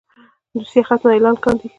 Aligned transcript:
دوسيه 0.53 0.83
ختمه 0.89 1.11
اعلان 1.13 1.35
کاندي. 1.43 1.67